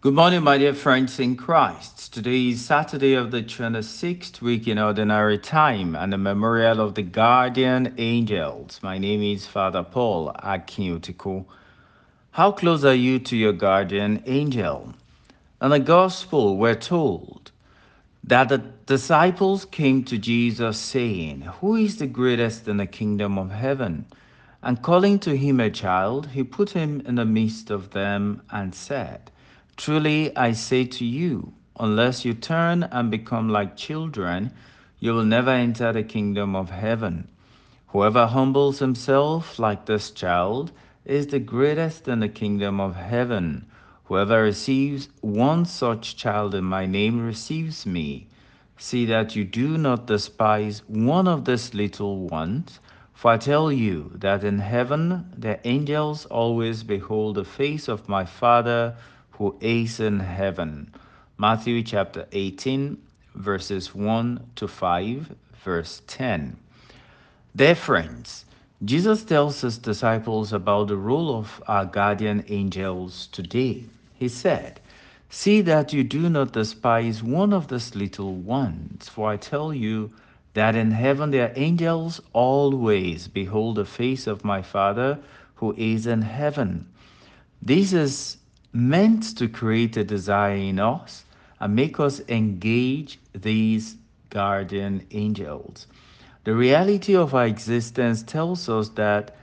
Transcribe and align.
Good 0.00 0.14
morning, 0.14 0.44
my 0.44 0.58
dear 0.58 0.74
friends 0.74 1.18
in 1.18 1.34
Christ. 1.34 2.14
Today 2.14 2.50
is 2.50 2.64
Saturday 2.64 3.14
of 3.14 3.32
the 3.32 3.42
26th 3.42 4.40
week 4.40 4.68
in 4.68 4.78
Ordinary 4.78 5.38
Time 5.38 5.96
and 5.96 6.12
the 6.12 6.16
memorial 6.16 6.80
of 6.80 6.94
the 6.94 7.02
guardian 7.02 7.96
angels. 7.98 8.78
My 8.80 8.96
name 8.96 9.24
is 9.24 9.48
Father 9.48 9.82
Paul 9.82 10.30
Akin-Otiko. 10.40 11.46
How 12.30 12.52
close 12.52 12.84
are 12.84 12.94
you 12.94 13.18
to 13.18 13.36
your 13.36 13.52
guardian 13.52 14.22
angel? 14.26 14.94
In 15.60 15.70
the 15.70 15.80
Gospel, 15.80 16.56
we're 16.56 16.76
told 16.76 17.50
that 18.22 18.50
the 18.50 18.58
disciples 18.86 19.64
came 19.64 20.04
to 20.04 20.16
Jesus 20.16 20.78
saying, 20.78 21.40
Who 21.58 21.74
is 21.74 21.96
the 21.96 22.06
greatest 22.06 22.68
in 22.68 22.76
the 22.76 22.86
kingdom 22.86 23.36
of 23.36 23.50
heaven? 23.50 24.06
And 24.62 24.80
calling 24.80 25.18
to 25.18 25.36
him 25.36 25.58
a 25.58 25.70
child, 25.70 26.28
he 26.28 26.44
put 26.44 26.70
him 26.70 27.00
in 27.04 27.16
the 27.16 27.24
midst 27.24 27.68
of 27.70 27.90
them 27.90 28.42
and 28.52 28.72
said, 28.72 29.32
Truly 29.78 30.36
I 30.36 30.52
say 30.52 30.86
to 30.86 31.04
you, 31.04 31.52
unless 31.78 32.24
you 32.24 32.34
turn 32.34 32.82
and 32.82 33.12
become 33.12 33.48
like 33.48 33.76
children, 33.76 34.50
you 34.98 35.14
will 35.14 35.24
never 35.24 35.52
enter 35.52 35.92
the 35.92 36.02
kingdom 36.02 36.56
of 36.56 36.70
heaven. 36.70 37.28
Whoever 37.86 38.26
humbles 38.26 38.80
himself 38.80 39.56
like 39.56 39.86
this 39.86 40.10
child 40.10 40.72
is 41.04 41.28
the 41.28 41.38
greatest 41.38 42.08
in 42.08 42.18
the 42.18 42.28
kingdom 42.28 42.80
of 42.80 42.96
heaven. 42.96 43.66
Whoever 44.06 44.42
receives 44.42 45.10
one 45.20 45.64
such 45.64 46.16
child 46.16 46.56
in 46.56 46.64
my 46.64 46.84
name 46.84 47.24
receives 47.24 47.86
me. 47.86 48.26
See 48.78 49.06
that 49.06 49.36
you 49.36 49.44
do 49.44 49.78
not 49.78 50.08
despise 50.08 50.82
one 50.88 51.28
of 51.28 51.44
these 51.44 51.72
little 51.72 52.26
ones, 52.26 52.80
for 53.14 53.30
I 53.30 53.36
tell 53.36 53.70
you 53.70 54.10
that 54.16 54.42
in 54.42 54.58
heaven 54.58 55.32
the 55.36 55.64
angels 55.64 56.26
always 56.26 56.82
behold 56.82 57.36
the 57.36 57.44
face 57.44 57.86
of 57.86 58.08
my 58.08 58.24
Father 58.24 58.96
who 59.38 59.56
is 59.60 60.00
in 60.00 60.18
heaven. 60.18 60.92
Matthew 61.38 61.82
chapter 61.84 62.26
18, 62.32 63.00
verses 63.36 63.94
1 63.94 64.50
to 64.56 64.66
5, 64.66 65.34
verse 65.64 66.02
10. 66.08 66.56
Dear 67.54 67.74
friends, 67.76 68.44
Jesus 68.84 69.22
tells 69.24 69.60
his 69.60 69.78
disciples 69.78 70.52
about 70.52 70.88
the 70.88 70.96
role 70.96 71.36
of 71.36 71.62
our 71.68 71.84
guardian 71.84 72.44
angels 72.48 73.28
today. 73.30 73.84
He 74.14 74.28
said, 74.28 74.80
See 75.30 75.60
that 75.60 75.92
you 75.92 76.02
do 76.02 76.28
not 76.28 76.52
despise 76.52 77.22
one 77.22 77.52
of 77.52 77.68
these 77.68 77.94
little 77.94 78.34
ones, 78.34 79.08
for 79.08 79.30
I 79.30 79.36
tell 79.36 79.72
you 79.72 80.10
that 80.54 80.74
in 80.74 80.90
heaven 80.90 81.30
their 81.30 81.52
angels 81.54 82.20
always 82.32 83.28
behold 83.28 83.76
the 83.76 83.84
face 83.84 84.26
of 84.26 84.44
my 84.44 84.62
Father 84.62 85.20
who 85.56 85.74
is 85.76 86.08
in 86.08 86.22
heaven. 86.22 86.88
This 87.62 87.92
is 87.92 88.37
meant 88.72 89.36
to 89.36 89.48
create 89.48 89.96
a 89.96 90.04
desire 90.04 90.54
in 90.56 90.78
us 90.78 91.24
and 91.60 91.74
make 91.74 91.98
us 91.98 92.20
engage 92.28 93.18
these 93.32 93.96
guardian 94.30 95.06
angels. 95.10 95.86
The 96.44 96.54
reality 96.54 97.16
of 97.16 97.34
our 97.34 97.46
existence 97.46 98.22
tells 98.22 98.68
us 98.68 98.90
that 98.90 99.36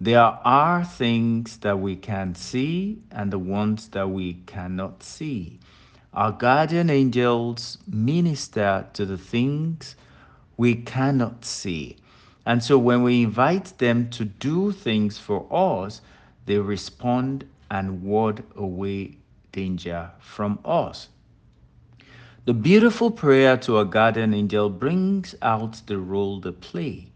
there 0.00 0.20
are 0.20 0.84
things 0.84 1.56
that 1.58 1.78
we 1.78 1.96
can 1.96 2.34
see 2.34 3.02
and 3.10 3.32
the 3.32 3.38
ones 3.38 3.88
that 3.88 4.08
we 4.08 4.34
cannot 4.46 5.02
see. 5.02 5.58
Our 6.14 6.32
guardian 6.32 6.88
angels 6.88 7.78
minister 7.86 8.86
to 8.92 9.04
the 9.04 9.18
things 9.18 9.96
we 10.56 10.76
cannot 10.76 11.44
see. 11.44 11.96
And 12.46 12.62
so 12.62 12.78
when 12.78 13.02
we 13.02 13.22
invite 13.22 13.76
them 13.78 14.08
to 14.10 14.24
do 14.24 14.72
things 14.72 15.18
for 15.18 15.46
us, 15.50 16.00
they 16.46 16.58
respond 16.58 17.44
and 17.70 18.02
ward 18.02 18.42
away 18.56 19.18
danger 19.52 20.10
from 20.18 20.58
us. 20.64 21.08
The 22.44 22.54
beautiful 22.54 23.10
prayer 23.10 23.56
to 23.58 23.78
a 23.78 23.84
guardian 23.84 24.32
angel 24.32 24.70
brings 24.70 25.34
out 25.42 25.82
the 25.86 25.98
role 25.98 26.40
they 26.40 26.52
play. 26.52 27.12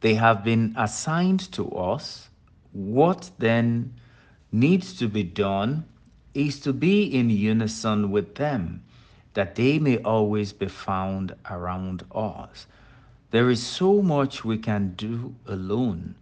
They 0.00 0.14
have 0.14 0.42
been 0.44 0.74
assigned 0.78 1.52
to 1.52 1.70
us. 1.72 2.30
What 2.72 3.30
then 3.38 3.94
needs 4.52 4.94
to 4.98 5.08
be 5.08 5.22
done 5.22 5.84
is 6.32 6.60
to 6.60 6.72
be 6.72 7.04
in 7.04 7.28
unison 7.30 8.10
with 8.10 8.34
them, 8.36 8.82
that 9.34 9.54
they 9.56 9.78
may 9.78 9.98
always 9.98 10.52
be 10.52 10.68
found 10.68 11.34
around 11.50 12.04
us. 12.14 12.66
There 13.30 13.50
is 13.50 13.62
so 13.62 14.00
much 14.00 14.44
we 14.44 14.56
can 14.56 14.94
do 14.96 15.34
alone, 15.46 16.14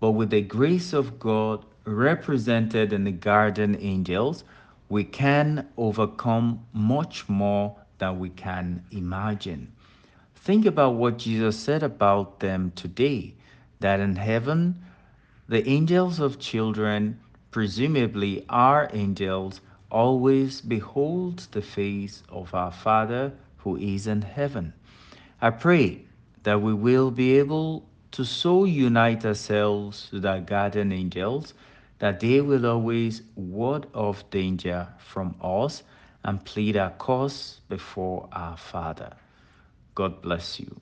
but 0.00 0.12
with 0.12 0.30
the 0.30 0.42
grace 0.42 0.92
of 0.92 1.18
God 1.18 1.64
represented 1.84 2.92
in 2.92 3.04
the 3.04 3.12
guardian 3.12 3.76
angels, 3.80 4.44
we 4.88 5.04
can 5.04 5.68
overcome 5.76 6.64
much 6.72 7.28
more 7.28 7.76
than 7.98 8.18
we 8.18 8.30
can 8.30 8.84
imagine. 8.90 9.72
Think 10.34 10.66
about 10.66 10.94
what 10.94 11.18
Jesus 11.18 11.58
said 11.58 11.82
about 11.82 12.40
them 12.40 12.72
today 12.74 13.34
that 13.80 14.00
in 14.00 14.16
heaven, 14.16 14.82
the 15.48 15.66
angels 15.68 16.20
of 16.20 16.38
children, 16.38 17.18
presumably 17.50 18.44
our 18.48 18.88
angels, 18.92 19.60
always 19.90 20.60
behold 20.60 21.46
the 21.52 21.62
face 21.62 22.22
of 22.28 22.54
our 22.54 22.72
Father 22.72 23.32
who 23.58 23.76
is 23.76 24.06
in 24.06 24.22
heaven. 24.22 24.72
I 25.40 25.50
pray 25.50 26.02
that 26.42 26.60
we 26.60 26.74
will 26.74 27.10
be 27.10 27.38
able 27.38 27.84
to 28.12 28.24
so 28.24 28.64
unite 28.64 29.24
ourselves 29.24 30.08
with 30.12 30.24
our 30.24 30.40
guardian 30.40 30.92
angels 30.92 31.54
that 31.98 32.20
they 32.20 32.40
will 32.40 32.66
always 32.66 33.22
ward 33.36 33.86
off 33.94 34.28
danger 34.30 34.88
from 34.98 35.34
us 35.42 35.82
and 36.24 36.44
plead 36.44 36.76
our 36.76 36.90
cause 36.90 37.60
before 37.68 38.28
our 38.32 38.56
Father. 38.56 39.12
God 39.94 40.22
bless 40.22 40.58
you. 40.58 40.80